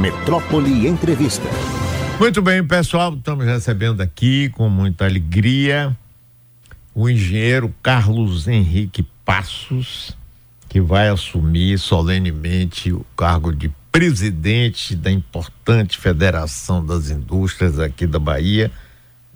[0.00, 1.46] Metrópole Entrevista.
[2.18, 5.94] Muito bem, pessoal, estamos recebendo aqui com muita alegria
[6.94, 10.16] o engenheiro Carlos Henrique Passos,
[10.70, 18.18] que vai assumir solenemente o cargo de presidente da importante Federação das Indústrias aqui da
[18.18, 18.72] Bahia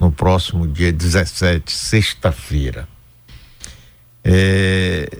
[0.00, 2.88] no próximo dia 17, sexta-feira.
[4.24, 5.10] É,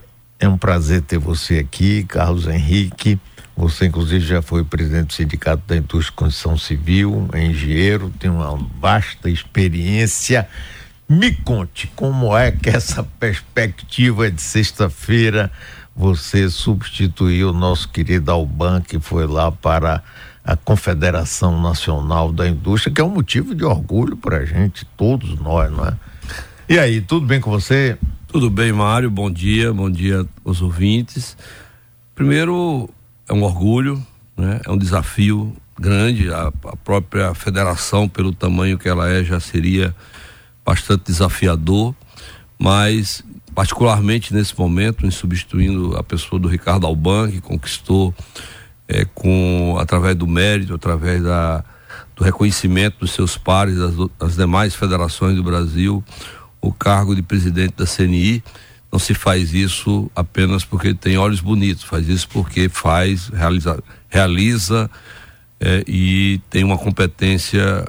[0.40, 3.20] é um prazer ter você aqui, Carlos Henrique.
[3.57, 8.30] Você, inclusive, já foi presidente do Sindicato da Indústria e Construção Civil, é engenheiro, tem
[8.30, 10.49] uma vasta experiência.
[11.08, 15.53] Me conte como é que essa perspectiva de sexta-feira
[15.94, 20.02] você substituiu o nosso querido Alban, que foi lá para
[20.44, 25.39] a Confederação Nacional da Indústria, que é um motivo de orgulho para a gente, todos
[25.39, 25.94] nós, não é?
[26.68, 27.96] E aí, tudo bem com você?
[28.27, 29.11] Tudo bem, Mário.
[29.11, 31.36] Bom dia, bom dia aos ouvintes.
[32.14, 32.91] Primeiro,
[33.28, 34.05] é um orgulho,
[34.37, 34.61] né?
[34.64, 36.33] É um desafio grande.
[36.33, 39.94] A, a própria federação, pelo tamanho que ela é, já seria
[40.64, 41.94] bastante desafiador,
[42.58, 43.22] mas
[43.55, 48.14] particularmente nesse momento, em substituindo a pessoa do Ricardo Alban, que conquistou
[48.89, 51.64] é, com através do mérito, através da,
[52.16, 56.03] do reconhecimento dos seus pares, das, das demais federações do Brasil,
[56.61, 58.42] o cargo de presidente da CNI.
[58.95, 64.89] Não se faz isso apenas porque tem olhos bonitos, faz isso porque faz, realiza, realiza
[65.59, 67.84] é, e tem uma competência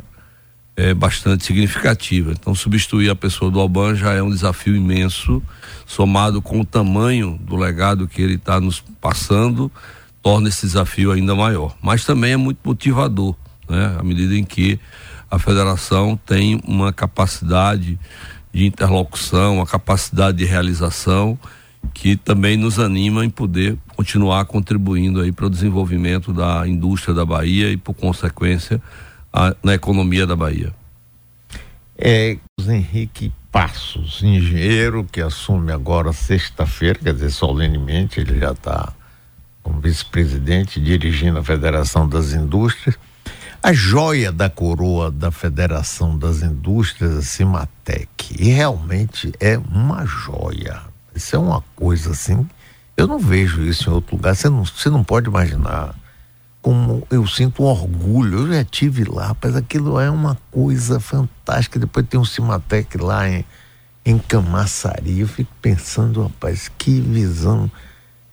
[0.76, 2.32] é, bastante significativa.
[2.32, 5.44] Então, substituir a pessoa do Alban já é um desafio imenso,
[5.86, 9.72] somado com o tamanho do legado que ele está nos passando,
[10.24, 11.78] torna esse desafio ainda maior.
[11.84, 13.36] Mas também é muito motivador,
[13.70, 13.96] né?
[14.00, 14.80] À medida em que
[15.30, 18.00] a federação tem uma capacidade
[18.56, 21.38] de interlocução, uma capacidade de realização
[21.94, 27.26] que também nos anima em poder continuar contribuindo aí para o desenvolvimento da indústria da
[27.26, 28.82] Bahia e por consequência
[29.32, 30.74] a, na economia da Bahia.
[31.98, 38.94] É Henrique Passos, engenheiro que assume agora sexta-feira, quer dizer, solenemente, ele já está
[39.62, 42.98] como vice-presidente dirigindo a Federação das Indústrias
[43.62, 48.36] a joia da coroa da Federação das Indústrias, a Cimatec.
[48.40, 50.82] E realmente é uma joia.
[51.16, 52.48] Isso é uma coisa assim.
[52.98, 54.36] Eu não vejo isso em outro lugar.
[54.36, 55.96] Você não, você não pode imaginar
[56.62, 58.40] como eu sinto um orgulho.
[58.40, 61.80] Eu já tive lá, mas aquilo é uma coisa fantástica.
[61.80, 63.46] Depois tem um Cimatec lá em,
[64.06, 65.20] em Camaçari.
[65.20, 67.70] Eu fico pensando, rapaz, que visão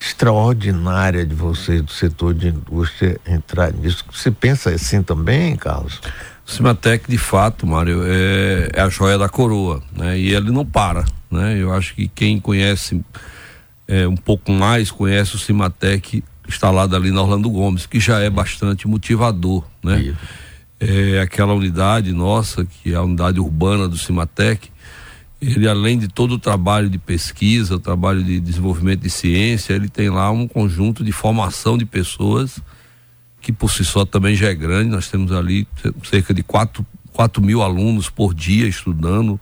[0.02, 4.04] extraordinária de vocês do setor de indústria entrar nisso.
[4.12, 6.00] Você pensa assim também, Carlos?
[6.44, 10.18] Cimatec, de fato, Mário, é, é, a joia da coroa, né?
[10.18, 11.56] E ele não para, né?
[11.56, 13.00] Eu acho que quem conhece
[13.86, 18.28] é, um pouco mais, conhece o Cimatec instalado ali na Orlando Gomes, que já é
[18.28, 20.16] bastante motivador, né?
[20.80, 24.71] É aquela unidade nossa, que é a unidade urbana do Cimatec,
[25.42, 29.88] ele além de todo o trabalho de pesquisa, o trabalho de desenvolvimento de ciência, ele
[29.88, 32.60] tem lá um conjunto de formação de pessoas
[33.40, 34.88] que por si só também já é grande.
[34.88, 35.66] Nós temos ali
[36.04, 39.38] cerca de 4, 4 mil alunos por dia estudando,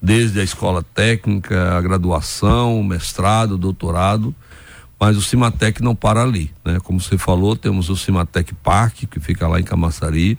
[0.00, 4.32] desde a escola técnica, a graduação, mestrado, doutorado.
[5.00, 6.78] Mas o Cimatec não para ali, né?
[6.80, 10.38] Como você falou, temos o Cimatec Park, que fica lá em Camaçari,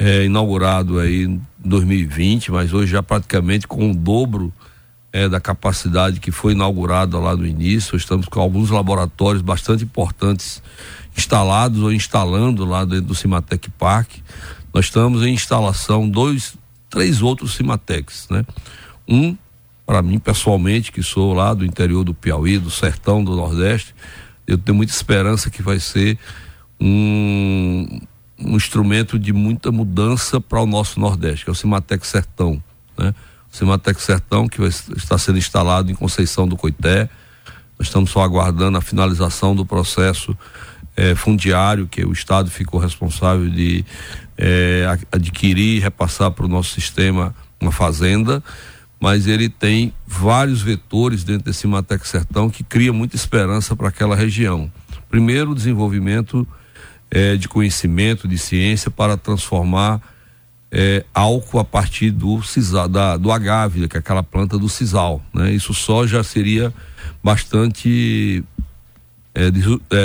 [0.00, 4.50] é, inaugurado aí em 2020, mas hoje já praticamente com o dobro
[5.12, 7.98] é, da capacidade que foi inaugurada lá no início.
[7.98, 10.62] Estamos com alguns laboratórios bastante importantes
[11.14, 14.12] instalados ou instalando lá dentro do Cimatec Park.
[14.72, 16.56] Nós estamos em instalação dois,
[16.88, 18.42] três outros Cimatecs, né?
[19.06, 19.36] Um
[19.84, 23.92] para mim pessoalmente que sou lá do interior do Piauí, do sertão do Nordeste,
[24.46, 26.16] eu tenho muita esperança que vai ser
[26.80, 28.00] um,
[28.40, 32.62] um instrumento de muita mudança para o nosso Nordeste, que é o Cimatec Sertão.
[32.98, 33.14] Né?
[33.52, 37.08] O Cimatec Sertão, que vai, está sendo instalado em Conceição do Coité.
[37.78, 40.36] Nós estamos só aguardando a finalização do processo
[40.96, 43.84] eh, fundiário, que o Estado ficou responsável de
[44.36, 48.42] eh, adquirir e repassar para o nosso sistema uma fazenda.
[48.98, 54.14] Mas ele tem vários vetores dentro desse Cimatec Sertão que cria muita esperança para aquela
[54.14, 54.70] região.
[55.08, 56.46] Primeiro, o desenvolvimento
[57.10, 60.00] é, de conhecimento, de ciência, para transformar
[60.70, 65.20] é, álcool a partir do sisal, da, do agave, que é aquela planta do sisal.
[65.34, 65.52] Né?
[65.52, 66.72] Isso só já seria
[67.22, 68.44] bastante
[69.34, 69.50] é,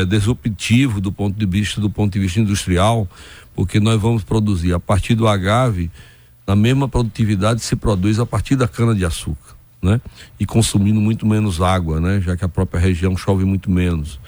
[0.05, 3.07] disruptivo do ponto de vista do ponto de vista industrial,
[3.53, 5.91] porque nós vamos produzir a partir do agave
[6.47, 9.99] na mesma produtividade se produz a partir da cana de açúcar, né?
[10.39, 12.21] E consumindo muito menos água, né?
[12.21, 14.19] Já que a própria região chove muito menos.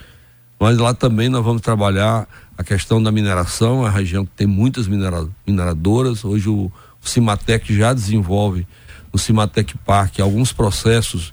[0.60, 2.28] Mas lá também nós vamos trabalhar
[2.58, 6.26] a questão da mineração, a região tem muitas minera, mineradoras.
[6.26, 6.72] Hoje o,
[7.04, 8.68] o Cimatec já desenvolve
[9.14, 11.32] no Cimatec Park alguns processos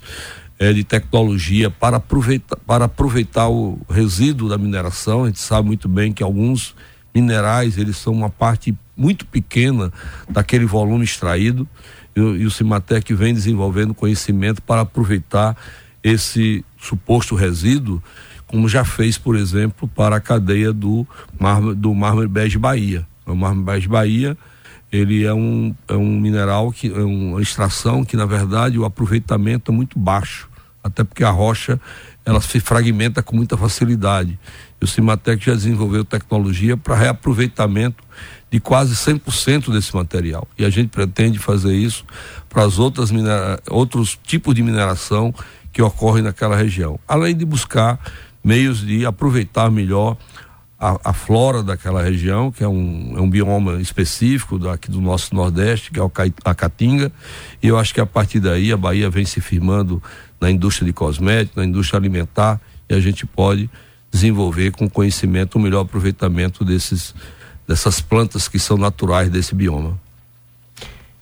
[0.59, 5.23] eh, de tecnologia para aproveitar, para aproveitar o resíduo da mineração.
[5.23, 6.75] A gente sabe muito bem que alguns
[7.13, 9.91] minerais eles são uma parte muito pequena
[10.29, 11.67] daquele volume extraído
[12.15, 15.57] e, e o Cimatec vem desenvolvendo conhecimento para aproveitar
[16.05, 18.01] esse suposto resíduo
[18.45, 21.05] como já fez, por exemplo, para a cadeia do
[21.39, 23.05] mármore, do mármore bege Bahia.
[23.25, 24.37] O mármore bege Bahia,
[24.91, 29.71] ele é um, é um mineral que é uma extração que na verdade o aproveitamento
[29.71, 30.47] é muito baixo,
[30.83, 31.81] até porque a rocha
[32.23, 34.37] ela se fragmenta com muita facilidade.
[34.79, 38.03] E o Cimatec já desenvolveu tecnologia para reaproveitamento
[38.51, 40.47] de quase 100% desse material.
[40.57, 42.05] E a gente pretende fazer isso
[42.47, 42.63] para
[43.11, 43.59] minera...
[43.69, 45.33] outros tipos de mineração
[45.75, 47.99] que ocorrem naquela região, além de buscar
[48.41, 50.15] meios de aproveitar melhor
[50.79, 55.35] a, a, flora daquela região, que é um, é um bioma específico daqui do nosso
[55.35, 56.03] Nordeste, que é
[56.45, 57.11] a Caatinga,
[57.61, 60.01] e eu acho que a partir daí a Bahia vem se firmando
[60.39, 63.69] na indústria de cosméticos, na indústria alimentar, e a gente pode
[64.09, 67.13] desenvolver com conhecimento o melhor aproveitamento desses,
[67.67, 69.99] dessas plantas que são naturais desse bioma.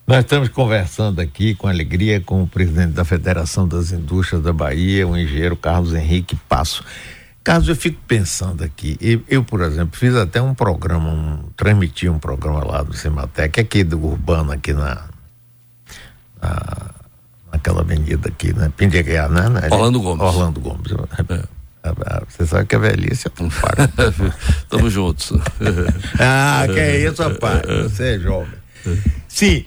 [0.05, 5.07] Nós estamos conversando aqui com alegria com o presidente da Federação das Indústrias da Bahia,
[5.07, 6.83] o engenheiro Carlos Henrique Passo.
[7.41, 12.09] Carlos, eu fico pensando aqui, eu, eu por exemplo, fiz até um programa, um, transmiti
[12.09, 15.05] um programa lá do Cimatec, aqui do Urbano, aqui na,
[16.41, 16.93] na
[17.51, 18.71] naquela avenida aqui, né?
[18.75, 19.43] Pindeguiar, né?
[19.71, 20.21] Orlando Gomes.
[20.21, 20.91] Orlando Gomes.
[20.91, 21.63] É.
[22.29, 23.89] Você sabe que a velhice é um para.
[24.63, 25.31] Estamos juntos.
[26.19, 27.61] ah, que é isso, rapaz?
[27.83, 28.53] Você é jovem.
[29.27, 29.65] Sim,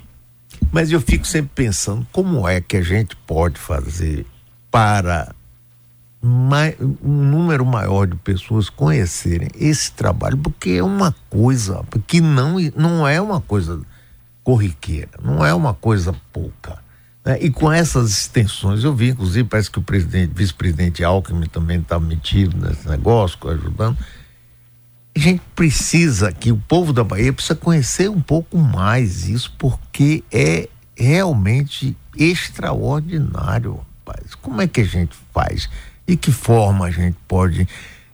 [0.72, 4.26] mas eu fico sempre pensando como é que a gente pode fazer
[4.70, 5.34] para
[6.20, 12.56] mais, um número maior de pessoas conhecerem esse trabalho, porque é uma coisa que não,
[12.74, 13.80] não é uma coisa
[14.42, 16.78] corriqueira, não é uma coisa pouca.
[17.24, 17.38] Né?
[17.40, 21.98] E com essas extensões, eu vi, inclusive, parece que o presidente, vice-presidente Alckmin também está
[21.98, 23.98] metido nesse negócio, ajudando.
[25.16, 30.22] A gente precisa que o povo da Bahia precisa conhecer um pouco mais isso, porque
[30.30, 34.34] é realmente extraordinário, rapaz.
[34.34, 35.70] Como é que a gente faz?
[36.06, 37.66] E que forma a gente pode,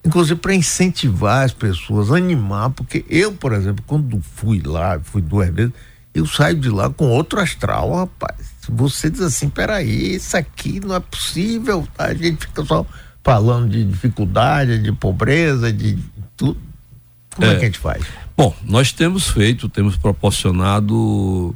[0.05, 5.53] inclusive para incentivar as pessoas, animar, porque eu, por exemplo, quando fui lá, fui duas
[5.53, 5.73] vezes,
[6.15, 8.53] eu saio de lá com outro astral, rapaz.
[8.69, 12.05] Você diz assim, peraí, isso aqui não é possível, tá?
[12.05, 12.87] a gente fica só
[13.25, 15.99] falando de dificuldade, de pobreza, de
[16.37, 16.72] tudo
[17.35, 18.05] como é, é que a gente faz?
[18.37, 21.55] Bom, nós temos feito, temos proporcionado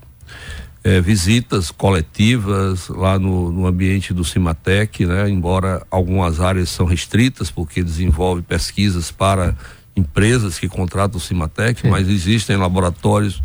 [0.85, 5.29] é, visitas coletivas lá no, no, ambiente do Cimatec, né?
[5.29, 9.57] Embora algumas áreas são restritas porque desenvolve pesquisas para
[9.97, 11.89] empresas que contratam o Cimatec, sim.
[11.89, 13.43] mas existem laboratórios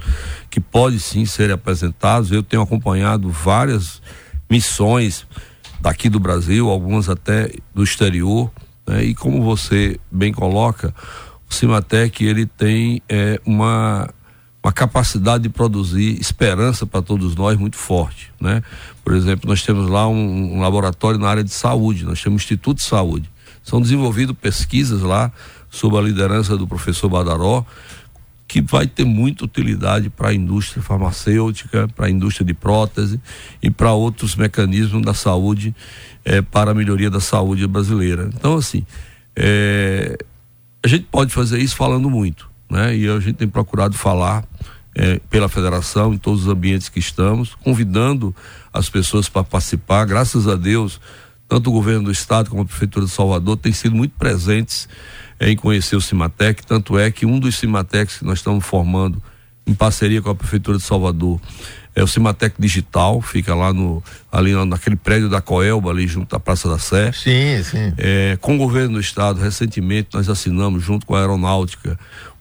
[0.49, 2.31] que podem sim ser apresentados.
[2.31, 4.01] Eu tenho acompanhado várias
[4.49, 5.25] missões
[5.79, 8.51] daqui do Brasil, algumas até do exterior,
[8.85, 9.03] né?
[9.03, 10.93] e como você bem coloca,
[11.51, 14.09] o Cimatec ele tem é, uma
[14.63, 18.61] uma capacidade de produzir esperança para todos nós muito forte, né?
[19.03, 22.43] Por exemplo, nós temos lá um, um, laboratório na área de saúde, nós temos um
[22.43, 23.29] Instituto de Saúde.
[23.63, 25.31] São desenvolvidas pesquisas lá
[25.69, 27.65] sob a liderança do professor Badaró,
[28.47, 33.19] que vai ter muita utilidade para a indústria farmacêutica, para a indústria de prótese
[33.63, 35.73] e para outros mecanismos da saúde,
[36.23, 38.29] eh, para a melhoria da saúde brasileira.
[38.33, 38.85] Então, assim,
[39.35, 40.17] eh,
[40.83, 42.95] a gente pode fazer isso falando muito, né?
[42.95, 44.43] E a gente tem procurado falar
[44.95, 48.35] é, pela federação em todos os ambientes que estamos, convidando
[48.73, 50.05] as pessoas para participar.
[50.05, 50.99] Graças a Deus,
[51.47, 54.89] tanto o governo do estado como a prefeitura de Salvador têm sido muito presentes
[55.39, 59.21] é, em conhecer o Cimatec, tanto é que um dos Cimatecs que nós estamos formando
[59.65, 61.39] em parceria com a prefeitura de Salvador
[61.95, 66.39] é o Cimatec Digital, fica lá no ali naquele prédio da Coelba, ali junto à
[66.39, 67.11] Praça da Sé.
[67.11, 67.93] Sim, sim.
[67.97, 71.99] É, com o governo do estado, recentemente nós assinamos junto com a Aeronáutica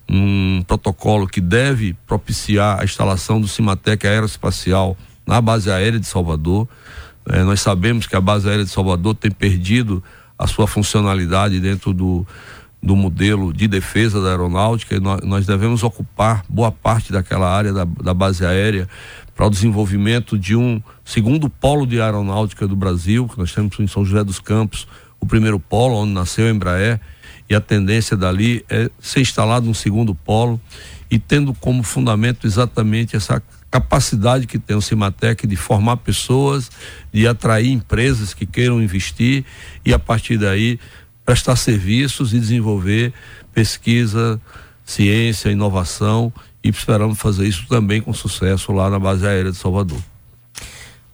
[0.09, 6.69] um protocolo que deve propiciar a instalação do Cimatec Aeroespacial na base aérea de Salvador.
[7.28, 10.02] É, nós sabemos que a base aérea de Salvador tem perdido
[10.37, 12.26] a sua funcionalidade dentro do,
[12.83, 17.73] do modelo de defesa da aeronáutica e nós, nós devemos ocupar boa parte daquela área
[17.73, 18.89] da, da base aérea
[19.35, 23.87] para o desenvolvimento de um segundo polo de aeronáutica do Brasil, que nós temos em
[23.87, 24.87] São José dos Campos,
[25.19, 27.01] o primeiro polo, onde nasceu a Embraer,
[27.49, 30.61] e a tendência dali é ser instalado um segundo polo
[31.11, 36.71] e tendo como fundamento exatamente essa capacidade que tem o Cimatec de formar pessoas,
[37.13, 39.45] de atrair empresas que queiram investir
[39.85, 40.79] e a partir daí
[41.25, 43.12] prestar serviços e desenvolver
[43.53, 44.41] pesquisa,
[44.85, 50.00] ciência, inovação e esperamos fazer isso também com sucesso lá na base aérea de Salvador.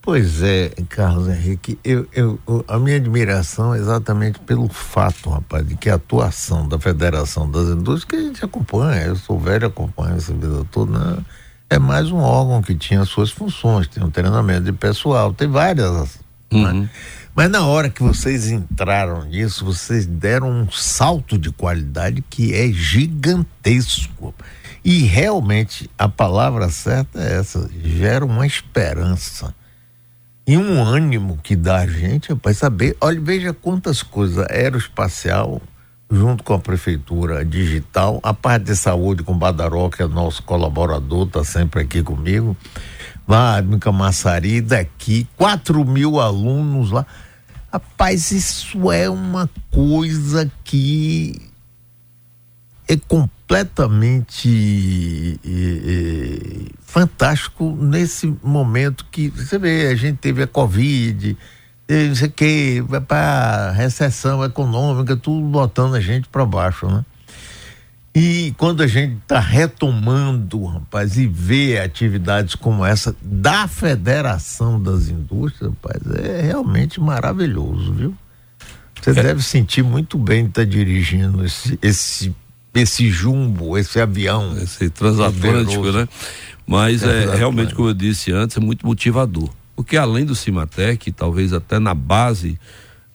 [0.06, 5.74] Pois é, Carlos Henrique, eu, eu, a minha admiração é exatamente pelo fato, rapaz, de
[5.74, 10.14] que a atuação da Federação das Indústrias, que a gente acompanha, eu sou velho, acompanho
[10.14, 11.24] essa vida toda, né?
[11.68, 16.20] é mais um órgão que tinha suas funções, tem um treinamento de pessoal, tem várias.
[16.52, 16.58] Né?
[16.60, 16.80] Uhum.
[16.82, 16.90] Né?
[17.36, 22.72] Mas na hora que vocês entraram nisso, vocês deram um salto de qualidade que é
[22.72, 24.34] gigantesco.
[24.82, 29.54] E realmente a palavra certa é essa: gera uma esperança
[30.46, 32.96] e um ânimo que dá a gente para saber.
[33.02, 35.60] Olha, veja quantas coisas aeroespacial
[36.10, 40.42] junto com a prefeitura digital, a parte de saúde com o Badaró, que é nosso
[40.42, 42.56] colaborador, está sempre aqui comigo.
[43.26, 47.06] Lá em Camaçari, daqui, 4 mil alunos lá.
[47.72, 51.34] Rapaz, isso é uma coisa que
[52.88, 61.36] é completamente é, é, fantástico nesse momento que você vê, a gente teve a Covid,
[61.88, 67.04] não sei o que, para recessão econômica, tudo botando a gente para baixo, né?
[68.18, 75.10] E quando a gente está retomando, rapaz, e vê atividades como essa da Federação das
[75.10, 78.14] Indústrias, rapaz, é realmente maravilhoso, viu?
[79.02, 79.22] Você é.
[79.22, 82.34] deve sentir muito bem estar tá dirigindo esse, esse,
[82.74, 84.56] esse jumbo, esse avião.
[84.56, 86.08] Esse transatlântico, né?
[86.66, 89.50] Mas é, realmente, como eu disse antes, é muito motivador.
[89.76, 92.58] Porque além do Cimatec, talvez até na base,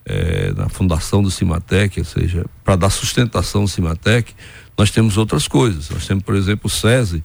[0.05, 4.35] é, na fundação do Cimatec, ou seja, para dar sustentação ao Cimatec,
[4.81, 5.91] nós temos outras coisas.
[5.91, 7.23] Nós temos, por exemplo, o SESI.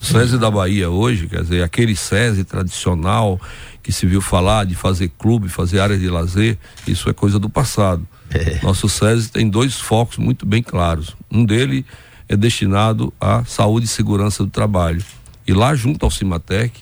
[0.00, 3.38] O SESI da Bahia hoje, quer dizer, aquele SESI tradicional
[3.82, 6.56] que se viu falar de fazer clube, fazer área de lazer,
[6.86, 8.08] isso é coisa do passado.
[8.30, 8.58] É.
[8.62, 11.14] Nosso SESI tem dois focos muito bem claros.
[11.30, 11.84] Um dele
[12.26, 15.04] é destinado à saúde e segurança do trabalho.
[15.46, 16.72] E lá junto ao Cimatec,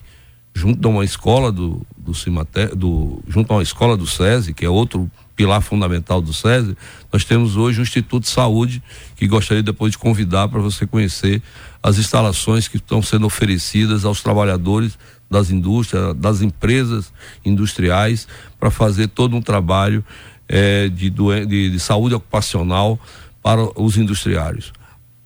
[0.55, 4.65] junto a uma escola do, do Cimatec, do, junto a uma escola do SESI, que
[4.65, 6.77] é outro pilar fundamental do SESI,
[7.13, 8.83] nós temos hoje um Instituto de Saúde
[9.17, 11.43] que gostaria depois de convidar para você conhecer
[11.83, 14.99] as instalações que estão sendo oferecidas aos trabalhadores
[15.31, 17.13] das indústrias, das empresas
[17.45, 18.29] industriais,
[18.61, 20.05] para fazer todo um trabalho
[20.49, 23.01] eh, de, de, de saúde ocupacional
[23.43, 24.73] para os industriários.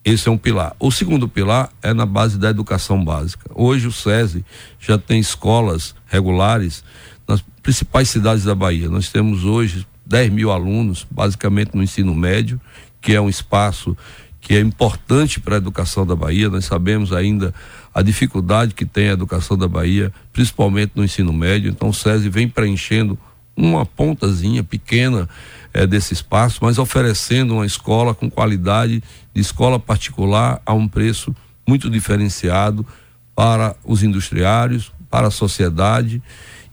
[0.05, 0.75] Esse é um pilar.
[0.79, 3.51] O segundo pilar é na base da educação básica.
[3.53, 4.45] Hoje o SESI
[4.79, 6.85] já tem escolas regulares
[7.27, 8.89] nas principais cidades da Bahia.
[8.89, 12.61] Nós temos hoje 10 mil alunos, basicamente no ensino médio,
[13.01, 13.97] que é um espaço
[14.41, 16.49] que é importante para a educação da Bahia.
[16.49, 17.53] Nós sabemos ainda
[17.93, 21.69] a dificuldade que tem a educação da Bahia, principalmente no ensino médio.
[21.69, 23.19] Então o SESI vem preenchendo
[23.57, 25.29] uma pontazinha pequena
[25.73, 29.03] é, desse espaço, mas oferecendo uma escola com qualidade
[29.35, 31.35] de escola particular a um preço
[31.67, 32.87] muito diferenciado
[33.35, 36.23] para os industriários, para a sociedade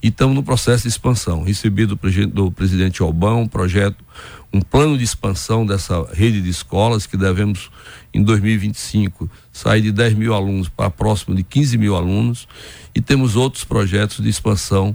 [0.04, 1.42] e estamos no processo de expansão.
[1.42, 4.04] Recebi do, do presidente Obama um projeto,
[4.52, 7.70] um plano de expansão dessa rede de escolas que devemos,
[8.12, 12.46] em 2025, sair de 10 mil alunos para próximo de 15 mil alunos
[12.94, 14.94] e temos outros projetos de expansão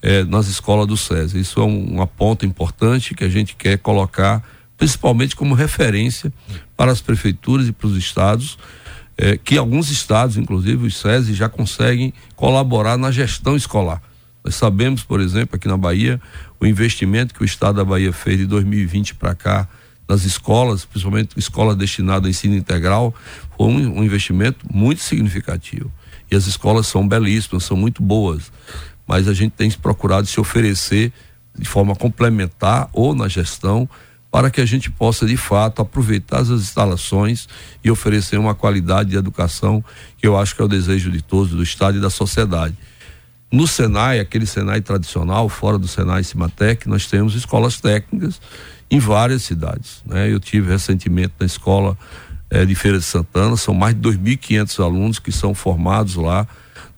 [0.00, 1.38] eh, nas escolas do SESI.
[1.38, 4.42] Isso é um, uma ponta importante que a gente quer colocar,
[4.78, 6.32] principalmente como referência
[6.74, 8.58] para as prefeituras e para os estados,
[9.18, 14.00] eh, que alguns estados, inclusive os SESI, já conseguem colaborar na gestão escolar.
[14.46, 16.20] Nós sabemos, por exemplo, aqui na Bahia,
[16.60, 19.68] o investimento que o Estado da Bahia fez de 2020 para cá
[20.08, 23.12] nas escolas, principalmente escolas destinadas a ensino integral,
[23.56, 25.90] foi um, um, investimento muito significativo.
[26.30, 28.52] E as escolas são belíssimas, são muito boas,
[29.04, 31.12] mas a gente tem procurado se oferecer
[31.58, 33.88] de forma complementar ou na gestão
[34.30, 37.48] para que a gente possa de fato aproveitar as instalações
[37.82, 39.84] e oferecer uma qualidade de educação
[40.16, 42.76] que eu acho que é o desejo de todos, do Estado e da sociedade.
[43.50, 48.40] No Senai, aquele Senai tradicional, fora do Senai Cimatec, nós temos escolas técnicas
[48.90, 50.02] em várias cidades.
[50.04, 50.32] Né?
[50.32, 51.96] Eu tive recentemente na escola
[52.50, 56.46] eh, de Feira de Santana, são mais de 2.500 alunos que são formados lá.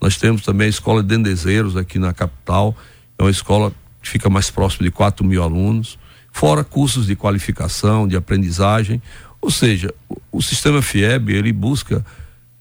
[0.00, 2.74] Nós temos também a escola de Dendezeiros aqui na capital,
[3.18, 5.98] é uma escola que fica mais próximo de 4 mil alunos,
[6.32, 9.02] fora cursos de qualificação, de aprendizagem.
[9.40, 12.04] Ou seja, o, o sistema FIEB ele busca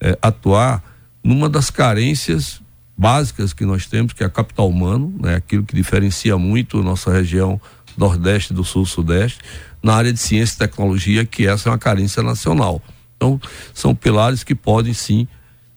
[0.01, 0.83] eh, atuar
[1.23, 2.61] numa das carências
[2.97, 5.35] básicas que nós temos, que é a capital humano, né?
[5.35, 7.61] aquilo que diferencia muito nossa região
[7.95, 9.39] nordeste do sul-sudeste,
[9.81, 12.81] na área de ciência e tecnologia, que essa é uma carência nacional.
[13.15, 13.39] Então,
[13.73, 15.27] são pilares que podem sim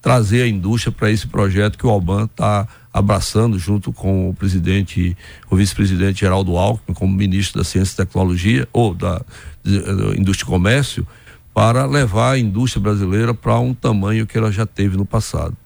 [0.01, 5.17] trazer a indústria para esse projeto que o Alban está abraçando junto com o presidente,
[5.51, 9.23] o vice-presidente Geraldo Alckmin, como ministro da Ciência e Tecnologia ou da,
[9.63, 11.07] da Indústria e Comércio,
[11.53, 15.57] para levar a indústria brasileira para um tamanho que ela já teve no passado.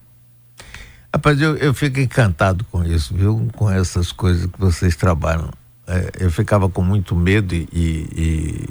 [1.14, 3.49] Rapaz, eu, eu fico encantado com isso, viu?
[3.54, 5.49] Com essas coisas que vocês trabalham.
[5.87, 8.68] É, eu ficava com muito medo e, e,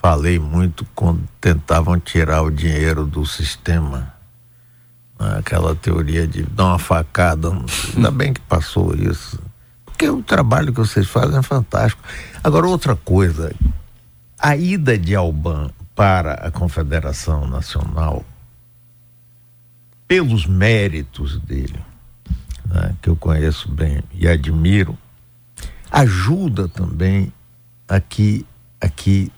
[0.00, 4.10] falei muito quando tentavam tirar o dinheiro do sistema.
[5.20, 5.36] Né?
[5.38, 7.50] Aquela teoria de dar uma facada.
[7.94, 9.38] Ainda bem que passou isso.
[9.84, 12.02] Porque o trabalho que vocês fazem é fantástico.
[12.42, 13.54] Agora, outra coisa.
[14.38, 18.24] A ida de Alban para a Confederação Nacional,
[20.12, 21.80] pelos méritos dele,
[22.66, 24.94] né, que eu conheço bem e admiro,
[25.90, 27.32] ajuda também
[27.88, 28.44] aqui,
[28.78, 29.32] aqui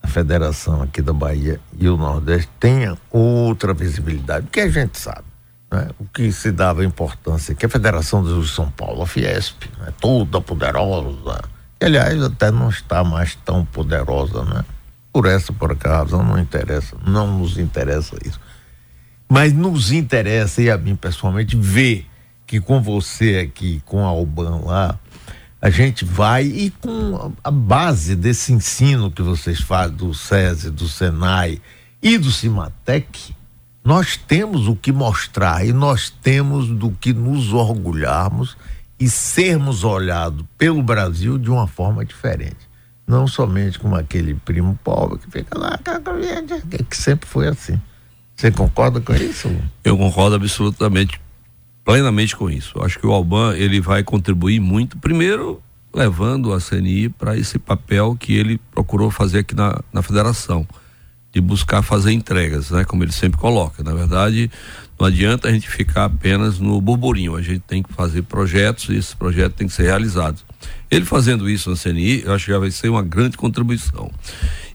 [0.00, 5.24] a federação aqui da Bahia e o Nordeste tenha outra visibilidade, porque a gente sabe.
[5.68, 5.88] Né?
[5.98, 9.92] O que se dava importância, que a Federação do São Paulo, a Fiesp, né?
[10.00, 11.42] toda poderosa,
[11.76, 14.64] que aliás até não está mais tão poderosa, né?
[15.12, 18.38] Por essa, por aquela razão, não interessa, não nos interessa isso.
[19.30, 22.04] Mas nos interessa, e a mim pessoalmente, ver
[22.44, 24.98] que com você aqui, com a Alban lá,
[25.62, 30.88] a gente vai e com a base desse ensino que vocês fazem do SESI, do
[30.88, 31.60] SENAI
[32.02, 33.36] e do CIMATEC,
[33.84, 38.56] nós temos o que mostrar e nós temos do que nos orgulharmos
[38.98, 42.68] e sermos olhados pelo Brasil de uma forma diferente.
[43.06, 45.78] Não somente como aquele primo pobre que fica lá,
[46.88, 47.80] que sempre foi assim.
[48.40, 49.54] Você concorda com isso?
[49.84, 51.20] Eu concordo absolutamente
[51.84, 52.82] plenamente com isso.
[52.82, 58.16] Acho que o Alban ele vai contribuir muito, primeiro levando a CNI para esse papel
[58.18, 60.66] que ele procurou fazer aqui na, na federação,
[61.30, 62.82] de buscar fazer entregas, né?
[62.82, 63.82] Como ele sempre coloca.
[63.82, 64.50] Na verdade,
[64.98, 68.96] não adianta a gente ficar apenas no burburinho, a gente tem que fazer projetos e
[68.96, 70.40] esse projeto tem que ser realizado.
[70.90, 74.10] Ele fazendo isso na CNI, eu acho que já vai ser uma grande contribuição.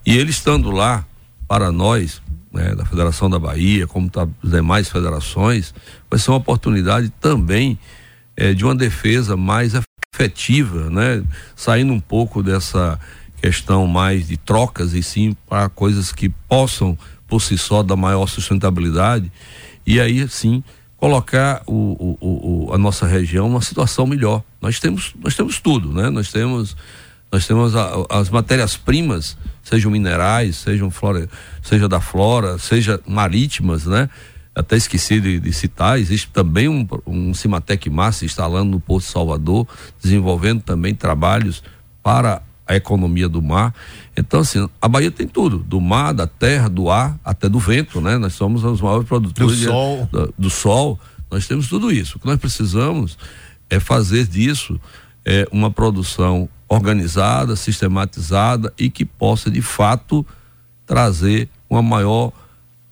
[0.05, 1.03] E ele estando lá,
[1.47, 2.21] para nós,
[2.55, 5.73] né, da Federação da Bahia, como tá, as demais federações,
[6.09, 7.77] vai ser uma oportunidade também
[8.35, 9.73] é, de uma defesa mais
[10.15, 11.21] efetiva, né,
[11.55, 12.97] saindo um pouco dessa
[13.41, 18.27] questão mais de trocas e sim para coisas que possam por si só dar maior
[18.27, 19.31] sustentabilidade
[19.85, 20.63] e aí sim
[20.97, 24.41] colocar o, o, o, a nossa região numa situação melhor.
[24.61, 26.09] Nós temos nós temos tudo, né?
[26.09, 26.75] Nós temos
[27.31, 31.27] nós temos a, as matérias-primas, sejam minerais, sejam flora,
[31.61, 34.09] seja da flora, seja marítimas, né?
[34.53, 39.67] Até esqueci de, de citar, existe também um, um Cimatec Massa instalando no Porto Salvador,
[40.01, 41.61] desenvolvendo também trabalhos
[42.01, 43.73] para a economia do mar.
[44.15, 48.01] Então, assim, a Bahia tem tudo, do mar, da terra, do ar, até do vento,
[48.01, 48.17] né?
[48.17, 50.09] Nós somos os maiores produtores do de, sol.
[50.11, 50.99] Do, do, sol.
[51.29, 52.17] Nós temos tudo isso.
[52.17, 53.17] O que nós precisamos
[53.69, 54.79] é fazer disso
[55.25, 60.25] é, uma produção organizada, sistematizada e que possa de fato
[60.85, 62.31] trazer uma maior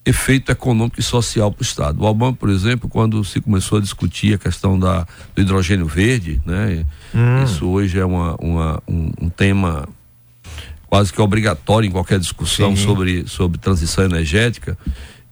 [0.05, 2.01] efeito econômico e social para o Estado.
[2.01, 6.41] O Alban, por exemplo, quando se começou a discutir a questão da, do hidrogênio verde,
[6.45, 6.85] né?
[7.15, 7.43] Hum.
[7.43, 9.87] Isso hoje é uma, uma um, um, tema
[10.87, 14.77] quase que obrigatório em qualquer discussão sobre, sobre transição energética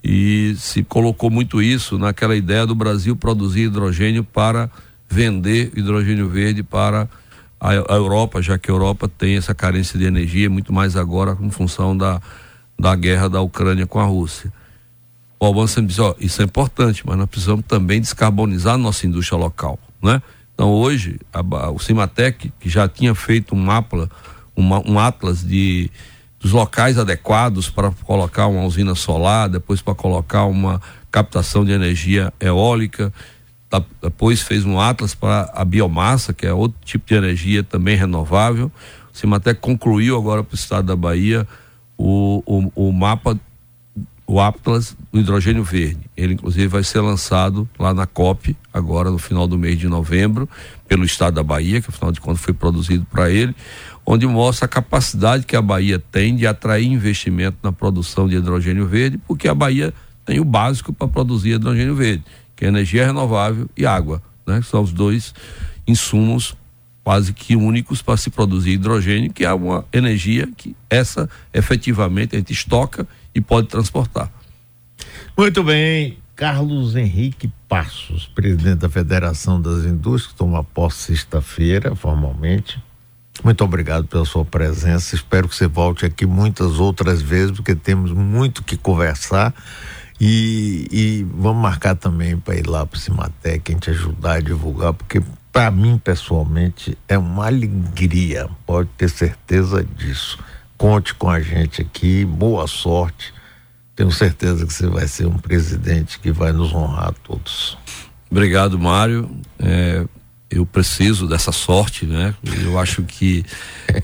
[0.04, 4.70] e se colocou muito isso naquela ideia do Brasil produzir hidrogênio para
[5.10, 7.10] vender hidrogênio verde para
[7.62, 11.38] a, a, Europa, já que a Europa tem essa carência de energia, muito mais agora
[11.40, 12.20] em função da,
[12.78, 14.52] da guerra da Ucrânia com a Rússia.
[15.40, 19.06] O Alban sempre diz, ó, isso é importante, mas nós precisamos também descarbonizar a nossa
[19.06, 20.22] indústria local, né?
[20.56, 24.10] Então hoje, a, o Cimatec, que já tinha feito um mapa,
[24.56, 25.90] uma, um atlas de
[26.40, 32.34] dos locais adequados para colocar uma usina solar, depois para colocar uma captação de energia
[32.40, 33.14] eólica,
[34.02, 38.72] depois fez um atlas para a biomassa, que é outro tipo de energia também renovável.
[39.14, 41.48] O Cimatec concluiu agora para o estado da Bahia
[41.98, 43.40] o, o, o mapa,
[44.26, 46.00] o Atlas do hidrogênio verde.
[46.18, 50.50] Ele, inclusive, vai ser lançado lá na COP, agora no final do mês de novembro,
[50.88, 53.56] pelo estado da Bahia, que afinal de contas foi produzido para ele,
[54.06, 58.88] onde mostra a capacidade que a Bahia tem de atrair investimento na produção de hidrogênio
[58.88, 59.94] verde, porque a Bahia
[60.26, 62.24] tem o básico para produzir hidrogênio verde
[62.68, 64.62] energia renovável e água, né?
[64.62, 65.34] São os dois
[65.88, 66.56] insumos
[67.04, 72.40] quase que únicos para se produzir hidrogênio, que é uma energia que essa efetivamente a
[72.40, 74.32] gente estoca e pode transportar.
[75.38, 82.82] Muito bem, Carlos Henrique Passos, presidente da Federação das Indústrias, toma posse sexta-feira, formalmente.
[83.44, 85.16] Muito obrigado pela sua presença.
[85.16, 89.54] Espero que você volte aqui muitas outras vezes, porque temos muito que conversar
[90.24, 94.40] E, e vamos marcar também para ir lá para o Cimatec, a gente ajudar a
[94.40, 95.20] divulgar, porque
[95.52, 100.38] para mim pessoalmente é uma alegria, pode ter certeza disso.
[100.78, 103.34] Conte com a gente aqui, boa sorte.
[103.96, 107.76] Tenho certeza que você vai ser um presidente que vai nos honrar a todos.
[108.30, 109.28] Obrigado, Mário.
[109.58, 110.06] É,
[110.52, 112.36] eu preciso dessa sorte, né?
[112.64, 113.44] Eu acho que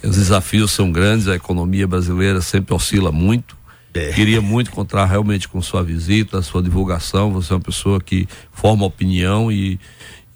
[0.04, 3.57] os desafios são grandes, a economia brasileira sempre oscila muito.
[3.98, 4.14] É.
[4.14, 7.32] Queria muito encontrar realmente com sua visita, sua divulgação.
[7.34, 9.80] Você é uma pessoa que forma opinião e,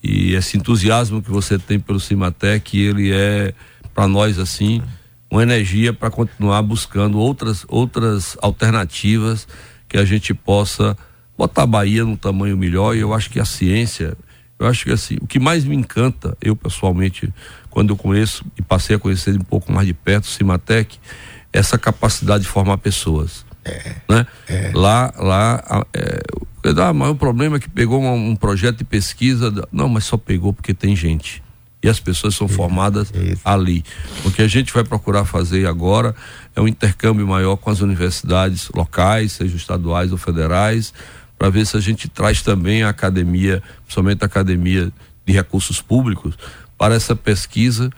[0.04, 3.54] e esse entusiasmo que você tem pelo Cimatec, ele é
[3.93, 4.82] para nós assim
[5.30, 9.47] uma energia para continuar buscando outras outras alternativas
[9.88, 10.97] que a gente possa
[11.38, 12.95] botar a Bahia num tamanho melhor.
[12.95, 14.17] E eu acho que a ciência,
[14.60, 17.34] eu acho que assim, o que mais me encanta, eu pessoalmente,
[17.69, 21.00] quando eu conheço e passei a conhecer um pouco mais de perto o Cimatec,
[21.54, 23.45] é essa capacidade de formar pessoas.
[23.63, 24.28] É, né?
[24.47, 24.71] É.
[24.74, 26.21] Lá, lá, é,
[26.78, 29.52] ah, mas o problema é que pegou um, um, projeto de pesquisa.
[29.71, 31.43] Não, mas só pegou porque tem gente.
[31.84, 33.12] E as pessoas são formadas
[33.43, 33.84] ali.
[34.24, 36.15] O que a gente vai procurar fazer agora
[36.56, 40.93] é um intercâmbio maior com as universidades locais, sejam estaduais ou federais,
[41.39, 44.91] para ver se a gente traz também a academia, principalmente a academia
[45.26, 46.38] de recursos públicos,
[46.78, 47.89] para essa pesquisa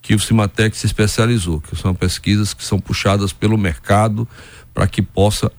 [0.00, 4.26] que o Cimatec se especializou, que são pesquisas que são puxadas pelo mercado
[4.76, 5.50] para que possa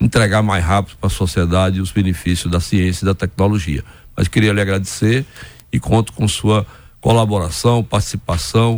[0.00, 3.84] entregar mais rápido para a sociedade os benefícios da ciência e da tecnologia.
[4.16, 5.26] Mas queria lhe agradecer
[5.70, 6.66] e conto com sua
[6.98, 8.74] colaboração, participação.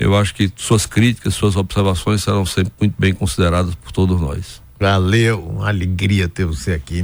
[0.00, 4.60] Eu acho que suas críticas, suas observações serão sempre muito bem consideradas por todos nós.
[4.80, 7.00] Valeu, uma alegria ter você aqui.